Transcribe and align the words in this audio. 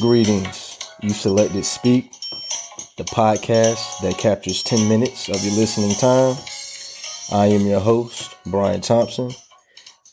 Greetings. 0.00 0.78
You 1.02 1.10
selected 1.10 1.62
Speak, 1.62 2.10
the 2.96 3.04
podcast 3.04 4.00
that 4.00 4.16
captures 4.16 4.62
10 4.62 4.88
minutes 4.88 5.28
of 5.28 5.44
your 5.44 5.52
listening 5.52 5.94
time. 5.96 6.36
I 7.30 7.46
am 7.46 7.66
your 7.66 7.80
host, 7.80 8.34
Brian 8.46 8.80
Thompson, 8.80 9.30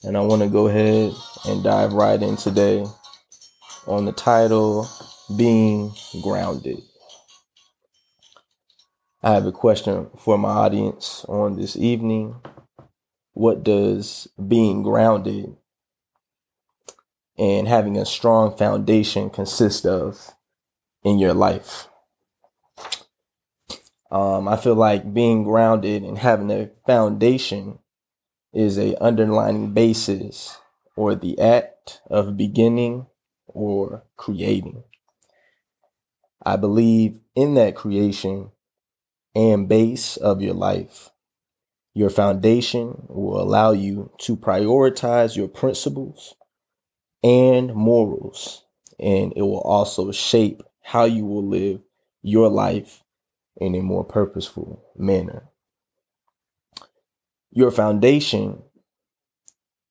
and 0.04 0.18
I 0.18 0.22
want 0.22 0.42
to 0.42 0.50
go 0.50 0.68
ahead 0.68 1.14
and 1.46 1.64
dive 1.64 1.94
right 1.94 2.22
in 2.22 2.36
today 2.36 2.86
on 3.86 4.04
the 4.04 4.12
title 4.12 4.90
Being 5.38 5.94
Grounded. 6.22 6.80
I 9.24 9.36
have 9.36 9.46
a 9.46 9.54
question 9.54 10.10
for 10.18 10.38
my 10.38 10.50
audience 10.50 11.24
on 11.30 11.56
this 11.56 11.78
evening. 11.78 12.36
What 13.32 13.64
does 13.64 14.28
being 14.48 14.84
grounded 14.84 15.56
and 17.38 17.68
having 17.68 17.98
a 17.98 18.06
strong 18.06 18.56
foundation 18.56 19.30
consist 19.30 19.86
of 19.86 20.34
in 21.04 21.20
your 21.20 21.34
life. 21.34 21.88
Um, 24.10 24.48
I 24.48 24.56
feel 24.56 24.76
like 24.76 25.14
being 25.14 25.44
grounded 25.44 26.04
and 26.04 26.18
having 26.18 26.50
a 26.50 26.70
foundation 26.86 27.80
is 28.54 28.78
a 28.78 29.02
underlying 29.04 29.74
basis 29.74 30.58
or 30.96 31.14
the 31.14 31.40
act 31.40 32.02
of 32.10 32.38
beginning 32.38 33.06
or 33.48 34.04
creating. 34.16 34.84
I 36.44 36.56
believe 36.56 37.20
in 37.36 37.56
that 37.56 37.76
creation 37.76 38.52
and 39.36 39.68
base 39.68 40.18
of 40.18 40.42
your 40.42 40.54
life. 40.54 41.12
Your 41.94 42.10
foundation 42.10 43.04
will 43.10 43.42
allow 43.42 43.72
you 43.72 44.12
to 44.20 44.38
prioritize 44.38 45.36
your 45.36 45.48
principles 45.48 46.36
and 47.24 47.74
morals. 47.74 48.64
And 49.00 49.34
it 49.36 49.42
will 49.42 49.62
also 49.62 50.12
shape 50.12 50.64
how 50.82 51.06
you 51.06 51.26
will 51.26 51.46
live 51.46 51.82
your 52.22 52.50
life 52.50 53.04
in 53.58 53.76
a 53.76 53.82
more 53.82 54.04
purposeful 54.04 54.84
manner. 54.98 55.50
Your 57.52 57.72
foundation 57.72 58.64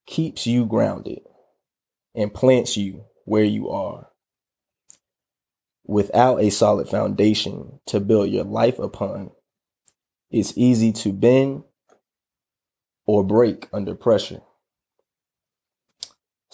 keeps 0.06 0.46
you 0.46 0.66
grounded 0.66 1.20
and 2.14 2.32
plants 2.32 2.76
you 2.76 3.04
where 3.24 3.44
you 3.44 3.68
are. 3.68 4.08
Without 5.84 6.40
a 6.40 6.50
solid 6.50 6.88
foundation 6.88 7.80
to 7.86 8.00
build 8.00 8.30
your 8.30 8.44
life 8.44 8.78
upon, 8.78 9.30
it's 10.30 10.56
easy 10.56 10.92
to 10.92 11.12
bend 11.12 11.62
or 13.06 13.22
break 13.24 13.68
under 13.72 13.94
pressure. 13.94 14.42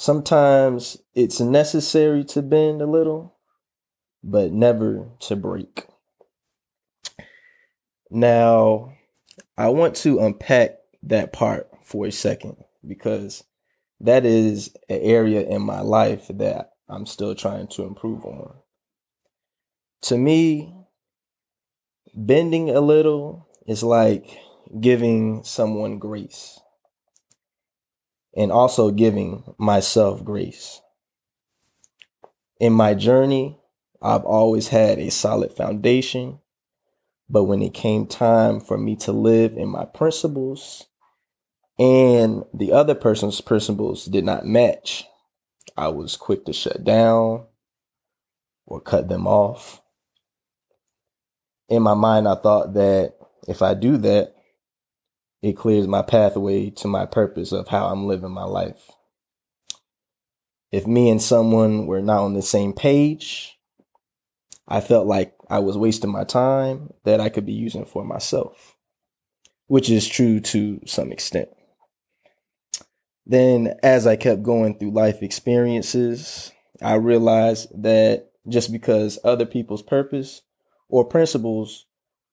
Sometimes 0.03 0.97
it's 1.15 1.39
necessary 1.39 2.25
to 2.25 2.43
bend 2.43 2.83
a 2.83 2.87
little, 2.87 3.37
but 4.21 4.51
never 4.51 5.11
to 5.21 5.37
break. 5.37 5.87
Now, 8.11 8.95
I 9.57 9.69
want 9.69 9.95
to 9.99 10.19
unpack 10.19 10.79
that 11.05 11.33
part 11.33 11.71
for 11.85 12.07
a 12.07 12.11
second 12.11 12.57
because 12.85 13.45
that 14.01 14.27
is 14.27 14.75
an 14.89 14.99
area 15.03 15.43
in 15.49 15.63
my 15.63 15.83
life 15.83 16.27
that 16.31 16.73
I'm 16.89 17.07
still 17.07 17.37
trying 17.37 17.69
to 17.69 17.85
improve 17.85 18.25
on. 18.25 18.57
To 20.07 20.19
me, 20.19 20.75
bending 22.13 22.71
a 22.71 22.81
little 22.81 23.47
is 23.69 23.85
like 23.85 24.37
giving 24.81 25.45
someone 25.45 26.01
grace 26.01 26.59
and 28.37 28.51
also 28.51 28.91
giving 28.91 29.55
myself 29.59 30.25
grace. 30.25 30.81
In 32.61 32.73
my 32.73 32.95
journey, 32.95 33.59
I've 34.01 34.25
always 34.25 34.69
had 34.69 34.99
a 34.99 35.11
solid 35.11 35.53
foundation, 35.53 36.41
but 37.29 37.45
when 37.45 37.63
it 37.63 37.75
came 37.75 38.07
time 38.07 38.61
for 38.61 38.79
me 38.79 38.97
to 38.97 39.13
live 39.13 39.57
in 39.57 39.69
my 39.69 39.85
principles 39.85 40.87
and 41.79 42.45
the 42.53 42.73
other 42.73 42.95
person's 42.95 43.41
principles 43.41 44.07
did 44.07 44.25
not 44.25 44.47
match, 44.47 45.05
I 45.77 45.89
was 45.89 46.17
quick 46.17 46.45
to 46.47 46.53
shut 46.53 46.85
down 46.85 47.47
or 48.67 48.81
cut 48.81 49.09
them 49.09 49.27
off. 49.27 49.81
In 51.69 51.83
my 51.83 51.95
mind, 51.95 52.29
I 52.29 52.35
thought 52.35 52.75
that 52.75 53.15
if 53.49 53.63
I 53.63 53.75
do 53.75 53.97
that, 53.99 54.35
it 55.43 55.57
clears 55.57 55.89
my 55.89 56.03
pathway 56.03 56.71
to 56.71 56.89
my 56.89 57.05
purpose 57.05 57.53
of 57.53 57.69
how 57.69 57.89
I'm 57.89 58.07
living 58.07 58.31
my 58.31 58.45
life. 58.45 58.91
If 60.71 60.87
me 60.87 61.11
and 61.11 61.21
someone 61.21 61.87
were 61.87 62.01
not 62.01 62.23
on 62.23 62.35
the 62.35 62.43
same 62.43 62.73
page, 62.73 63.59
I 64.69 64.81
felt 64.81 65.07
like 65.07 65.35
I 65.51 65.59
was 65.59 65.77
wasting 65.77 66.11
my 66.11 66.25
time 66.25 66.95
that 67.05 67.21
I 67.21 67.29
could 67.29 67.45
be 67.45 67.53
using 67.53 67.85
for 67.85 68.05
myself, 68.05 68.77
which 69.67 69.91
is 69.91 70.09
true 70.09 70.41
to 70.41 70.81
some 70.87 71.13
extent. 71.13 71.49
Then, 73.27 73.75
as 73.83 74.07
I 74.07 74.17
kept 74.17 74.43
going 74.43 74.79
through 74.79 74.93
life 74.93 75.23
experiences, 75.23 76.53
I 76.81 76.95
realized 76.95 77.69
that 77.83 78.31
just 78.49 78.73
because 78.73 79.19
other 79.25 79.47
people's 79.47 79.83
purpose 79.83 80.43
or 80.89 81.05
principles 81.05 81.87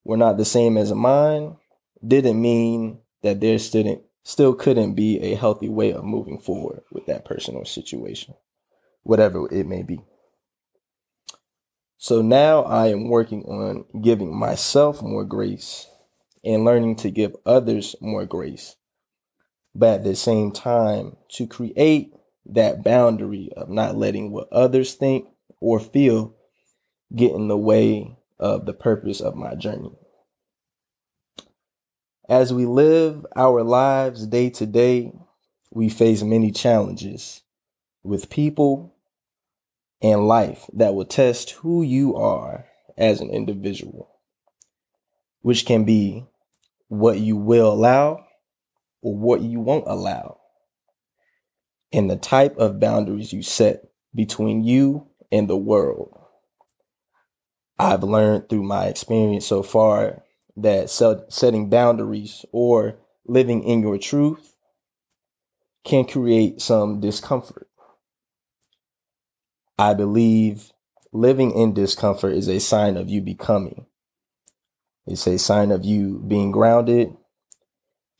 were 0.03 0.17
not 0.17 0.37
the 0.37 0.45
same 0.45 0.77
as 0.77 0.93
mine 0.93 1.57
didn't 2.05 2.41
mean 2.41 2.99
that 3.21 3.39
there 3.39 3.59
still 3.59 4.01
still 4.23 4.53
couldn't 4.53 4.93
be 4.93 5.19
a 5.19 5.35
healthy 5.35 5.69
way 5.69 5.91
of 5.91 6.03
moving 6.03 6.37
forward 6.37 6.81
with 6.91 7.05
that 7.07 7.25
person 7.25 7.55
or 7.55 7.65
situation, 7.65 8.35
whatever 9.03 9.51
it 9.51 9.65
may 9.65 9.81
be. 9.81 9.99
So 11.97 12.21
now 12.21 12.63
I 12.63 12.87
am 12.87 13.09
working 13.09 13.43
on 13.43 13.85
giving 14.01 14.33
myself 14.33 15.01
more 15.01 15.25
grace 15.25 15.87
and 16.45 16.63
learning 16.63 16.95
to 16.97 17.11
give 17.11 17.35
others 17.45 17.95
more 17.99 18.25
grace. 18.25 18.75
But 19.75 19.95
at 19.95 20.03
the 20.05 20.15
same 20.15 20.51
time, 20.51 21.17
to 21.33 21.45
create 21.45 22.13
that 22.45 22.83
boundary 22.83 23.49
of 23.55 23.69
not 23.69 23.97
letting 23.97 24.31
what 24.31 24.51
others 24.51 24.93
think 24.93 25.27
or 25.59 25.79
feel 25.79 26.35
get 27.13 27.33
in 27.33 27.47
the 27.47 27.57
way 27.57 28.15
of 28.39 28.65
the 28.65 28.73
purpose 28.73 29.19
of 29.19 29.35
my 29.35 29.55
journey. 29.55 29.98
As 32.29 32.53
we 32.53 32.67
live 32.67 33.25
our 33.35 33.63
lives 33.63 34.27
day 34.27 34.51
to 34.51 34.67
day, 34.67 35.11
we 35.71 35.89
face 35.89 36.21
many 36.21 36.51
challenges 36.51 37.41
with 38.03 38.29
people 38.29 38.93
and 39.99 40.27
life 40.27 40.69
that 40.73 40.93
will 40.93 41.05
test 41.05 41.49
who 41.49 41.81
you 41.81 42.15
are 42.15 42.67
as 42.95 43.19
an 43.19 43.31
individual, 43.31 44.11
which 45.41 45.65
can 45.65 45.85
be 45.85 46.23
what 46.87 47.17
you 47.17 47.35
will 47.35 47.73
allow 47.73 48.23
or 49.01 49.15
what 49.17 49.41
you 49.41 49.59
won't 49.59 49.87
allow, 49.87 50.37
and 51.91 52.11
the 52.11 52.15
type 52.15 52.55
of 52.57 52.79
boundaries 52.79 53.33
you 53.33 53.41
set 53.41 53.89
between 54.13 54.63
you 54.63 55.07
and 55.31 55.49
the 55.49 55.57
world. 55.57 56.15
I've 57.79 58.03
learned 58.03 58.49
through 58.49 58.63
my 58.63 58.85
experience 58.85 59.47
so 59.47 59.63
far 59.63 60.21
that 60.57 60.89
setting 60.89 61.69
boundaries 61.69 62.45
or 62.51 62.99
living 63.25 63.63
in 63.63 63.81
your 63.81 63.97
truth 63.97 64.55
can 65.83 66.05
create 66.05 66.61
some 66.61 66.99
discomfort. 66.99 67.67
I 69.77 69.93
believe 69.93 70.71
living 71.13 71.51
in 71.51 71.73
discomfort 71.73 72.33
is 72.33 72.47
a 72.47 72.59
sign 72.59 72.97
of 72.97 73.09
you 73.09 73.21
becoming. 73.21 73.85
It's 75.07 75.25
a 75.25 75.39
sign 75.39 75.71
of 75.71 75.85
you 75.85 76.23
being 76.27 76.51
grounded 76.51 77.15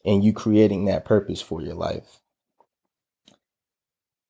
and 0.06 0.24
you 0.24 0.34
creating 0.34 0.86
that 0.86 1.06
purpose 1.06 1.42
for 1.42 1.62
your 1.62 1.76
life. 1.76 2.22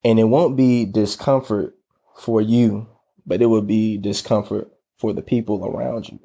And 0.03 0.19
it 0.19 0.25
won't 0.25 0.57
be 0.57 0.85
discomfort 0.85 1.75
for 2.17 2.41
you, 2.41 2.87
but 3.25 3.41
it 3.41 3.45
will 3.45 3.61
be 3.61 3.97
discomfort 3.97 4.69
for 4.97 5.13
the 5.13 5.21
people 5.21 5.65
around 5.65 6.09
you. 6.09 6.19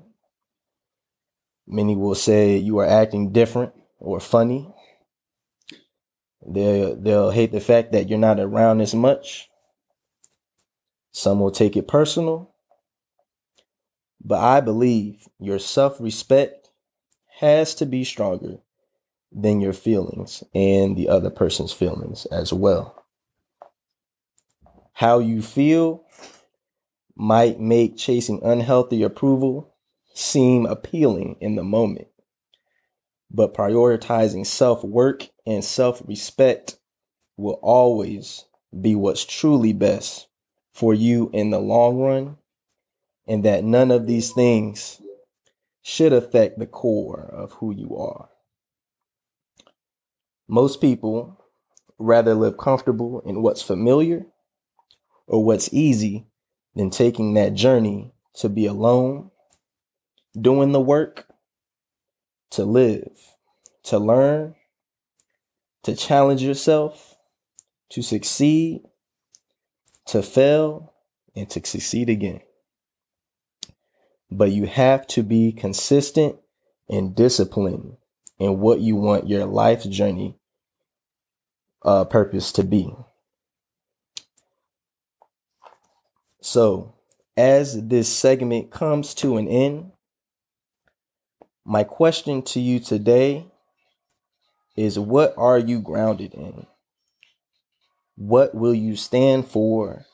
Many 1.67 1.97
will 1.97 2.15
say 2.15 2.57
you 2.57 2.79
are 2.79 2.87
acting 2.87 3.33
different 3.33 3.73
or 3.99 4.21
funny. 4.21 4.73
They'll, 6.47 6.95
they'll 6.97 7.31
hate 7.31 7.53
the 7.53 7.61
fact 7.61 7.93
that 7.93 8.09
you're 8.09 8.19
not 8.19 8.39
around 8.39 8.81
as 8.81 8.95
much. 8.95 9.49
Some 11.13 11.41
will 11.41 11.51
take 11.51 11.77
it 11.77 11.89
personal. 11.89 12.51
But 14.23 14.41
I 14.41 14.61
believe 14.61 15.29
your 15.39 15.59
self 15.59 16.01
respect 16.01 16.71
has 17.39 17.75
to 17.77 17.87
be 17.87 18.05
stronger 18.05 18.59
than 19.33 19.61
your 19.61 19.73
feelings 19.73 20.45
and 20.55 20.97
the 20.97 21.09
other 21.09 21.31
person's 21.31 21.73
feelings 21.73 22.27
as 22.27 22.53
well. 22.53 23.05
How 24.93 25.19
you 25.19 25.43
feel 25.43 26.05
might 27.17 27.61
make 27.61 27.97
chasing 27.97 28.41
unhealthy 28.43 29.03
approval 29.03 29.74
seem 30.15 30.65
appealing 30.65 31.37
in 31.41 31.57
the 31.57 31.63
moment. 31.63 32.09
But 33.31 33.53
prioritizing 33.53 34.47
self 34.47 34.83
work 34.83 35.29
and 35.45 35.63
self 35.63 36.03
respect 36.07 36.79
will 37.37 37.59
always 37.63 38.45
be 38.81 38.95
what's 38.95 39.25
truly 39.25 39.73
best 39.73 40.29
for 40.73 40.95
you 40.95 41.31
in 41.33 41.51
the 41.51 41.59
long 41.59 41.99
run, 41.99 42.37
and 43.27 43.45
that 43.45 43.65
none 43.65 43.91
of 43.91 44.07
these 44.07 44.33
things 44.33 45.01
should 45.83 46.13
affect 46.13 46.59
the 46.59 46.67
core 46.67 47.31
of 47.33 47.53
who 47.55 47.75
you 47.75 47.97
are. 47.97 48.29
Most 50.49 50.81
people 50.81 51.45
rather 51.99 52.35
live 52.35 52.57
comfortable 52.57 53.21
in 53.21 53.43
what's 53.43 53.63
familiar 53.63 54.27
or 55.27 55.45
what's 55.45 55.73
easy 55.73 56.27
than 56.75 56.91
taking 56.91 57.35
that 57.35 57.55
journey 57.55 58.13
to 58.35 58.49
be 58.49 58.67
alone, 58.67 59.31
doing 60.39 60.73
the 60.73 60.81
work, 60.81 61.27
to 62.51 62.65
live, 62.65 63.11
to 63.85 63.99
learn, 63.99 64.55
to 65.83 65.95
challenge 65.95 66.43
yourself, 66.43 67.17
to 67.91 68.03
succeed, 68.03 68.83
to 70.07 70.23
fail, 70.23 70.95
and 71.35 71.49
to 71.51 71.65
succeed 71.65 72.09
again. 72.09 72.41
But 74.31 74.53
you 74.53 74.67
have 74.67 75.07
to 75.09 75.23
be 75.23 75.53
consistent 75.53 76.37
and 76.89 77.15
disciplined 77.15 77.97
in 78.39 78.61
what 78.61 78.81
you 78.81 78.97
want 78.97 79.29
your 79.29 79.47
life 79.47 79.89
journey 79.89 80.37
uh, 81.85 82.05
purpose 82.05 82.53
to 82.53 82.65
be. 82.65 82.95
So, 86.41 86.95
as 87.37 87.89
this 87.89 88.09
segment 88.09 88.71
comes 88.71 89.15
to 89.15 89.37
an 89.37 89.49
end, 89.49 89.93
my 91.65 91.85
question 91.85 92.43
to 92.43 92.61
you 92.61 92.79
today 92.79 93.47
is 94.77 94.99
what 94.99 95.35
are 95.37 95.59
you 95.59 95.81
grounded 95.81 96.35
in? 96.35 96.67
What 98.17 98.55
will 98.55 98.75
you 98.75 98.97
stand 98.97 99.49
for? 99.49 100.05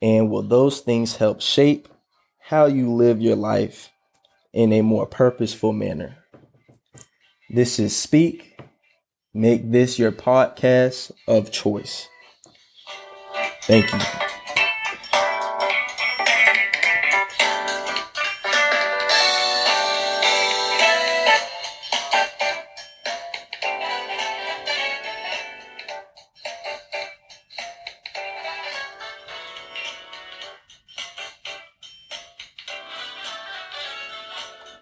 And 0.00 0.30
will 0.30 0.42
those 0.42 0.80
things 0.80 1.16
help 1.16 1.40
shape 1.40 1.88
how 2.40 2.66
you 2.66 2.92
live 2.92 3.20
your 3.20 3.36
life 3.36 3.90
in 4.52 4.72
a 4.72 4.82
more 4.82 5.06
purposeful 5.06 5.72
manner? 5.72 6.16
This 7.50 7.78
is 7.78 7.96
Speak. 7.96 8.60
Make 9.34 9.70
this 9.70 9.98
your 9.98 10.12
podcast 10.12 11.12
of 11.26 11.50
choice. 11.50 12.08
Thank 13.62 13.92
you. 13.92 14.37